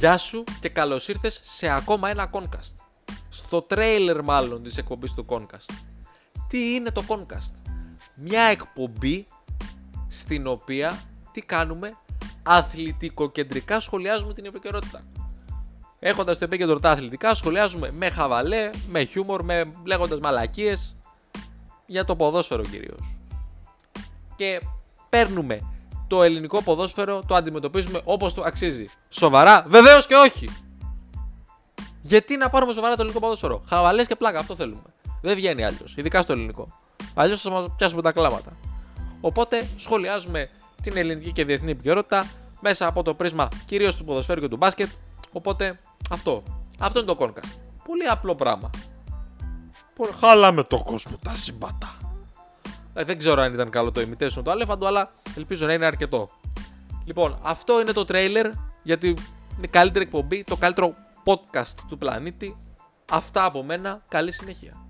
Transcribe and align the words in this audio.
Γεια 0.00 0.16
σου 0.16 0.44
και 0.60 0.68
καλώς 0.68 1.08
ήρθες 1.08 1.40
σε 1.42 1.68
ακόμα 1.68 2.08
ένα 2.08 2.30
Concast. 2.32 2.74
Στο 3.28 3.62
τρέιλερ 3.62 4.22
μάλλον 4.22 4.62
της 4.62 4.76
εκπομπής 4.76 5.14
του 5.14 5.26
Concast. 5.28 5.74
Τι 6.48 6.74
είναι 6.74 6.90
το 6.90 7.04
Concast? 7.08 7.72
Μια 8.14 8.42
εκπομπή 8.42 9.26
στην 10.08 10.46
οποία 10.46 11.02
τι 11.32 11.40
κάνουμε; 11.40 11.92
Αθλητικοκεντρικά 12.42 13.80
σχολιάζουμε 13.80 14.34
την 14.34 14.44
επικαιρότητα. 14.44 15.04
Έχοντας 15.98 16.38
το 16.38 16.44
επίκεντρο 16.44 16.80
τα 16.80 16.90
αθλητικά 16.90 17.34
σχολιάζουμε 17.34 17.90
με 17.92 18.10
χαβαλέ, 18.10 18.70
με 18.88 19.04
χιούμορ, 19.04 19.42
με 19.44 19.70
λέγοντας 19.84 20.20
μαλακίες 20.20 20.96
για 21.86 22.04
το 22.04 22.16
ποδόσφαιρο 22.16 22.62
κυρίως. 22.62 23.16
Και 24.36 24.60
παίρνουμε 25.08 25.69
το 26.10 26.22
ελληνικό 26.22 26.62
ποδόσφαιρο, 26.62 27.22
το 27.26 27.34
αντιμετωπίζουμε 27.34 28.00
όπως 28.04 28.34
το 28.34 28.42
αξίζει. 28.42 28.90
Σοβαρά, 29.08 29.64
βεβαίως 29.68 30.06
και 30.06 30.14
όχι. 30.14 30.48
Γιατί 32.00 32.36
να 32.36 32.50
πάρουμε 32.50 32.72
σοβαρά 32.72 32.94
το 32.94 33.00
ελληνικό 33.00 33.20
ποδόσφαιρο; 33.20 33.62
Χαβαλές 33.68 34.06
και 34.06 34.16
πλάκα, 34.16 34.38
αυτό 34.38 34.54
θέλουμε. 34.54 34.82
Δεν 35.22 35.34
βγαίνει 35.34 35.64
άλλος, 35.64 35.94
ειδικά 35.96 36.22
στο 36.22 36.32
ελληνικό. 36.32 36.68
Αλλιώς 37.14 37.40
θα 37.40 37.50
μας 37.50 37.68
πιάσουμε 37.76 38.02
τα 38.02 38.12
κλάματα. 38.12 38.56
Οπότε 39.20 39.68
σχολιάζουμε 39.76 40.48
την 40.82 40.96
ελληνική 40.96 41.32
και 41.32 41.44
διεθνή 41.44 41.70
επικαιρότητα 41.70 42.30
μέσα 42.60 42.86
από 42.86 43.02
το 43.02 43.14
πρίσμα 43.14 43.48
κυρίως 43.66 43.96
του 43.96 44.04
ποδοσφαίρου 44.04 44.40
και 44.40 44.48
του 44.48 44.56
μπάσκετ. 44.56 44.88
Οπότε 45.32 45.78
αυτό. 46.10 46.42
Αυτό 46.78 46.98
είναι 46.98 47.08
το 47.08 47.14
κόνκα. 47.14 47.40
Πολύ 47.84 48.08
απλό 48.08 48.34
πράγμα. 48.34 48.70
Πολύ... 49.96 50.12
Χάλαμε 50.20 50.62
το 50.62 50.82
κόσμο, 50.82 51.18
τα 51.24 51.36
συμπατά. 51.36 51.99
Ε, 52.94 53.04
δεν 53.04 53.18
ξέρω 53.18 53.40
αν 53.42 53.52
ήταν 53.52 53.70
καλό 53.70 53.92
το 53.92 54.00
imitation 54.00 54.42
του 54.44 54.50
αλέφαντου, 54.50 54.86
αλλά 54.86 55.10
ελπίζω 55.36 55.66
να 55.66 55.72
είναι 55.72 55.86
αρκετό. 55.86 56.30
Λοιπόν, 57.04 57.38
αυτό 57.42 57.80
είναι 57.80 57.92
το 57.92 58.04
trailer 58.08 58.50
γιατί 58.82 59.06
είναι 59.06 59.66
η 59.66 59.68
καλύτερη 59.68 60.04
εκπομπή, 60.04 60.44
το 60.44 60.56
καλύτερο 60.56 60.94
podcast 61.24 61.74
του 61.88 61.98
πλανήτη. 61.98 62.56
Αυτά 63.10 63.44
από 63.44 63.62
μένα. 63.62 64.02
Καλή 64.08 64.32
συνέχεια. 64.32 64.89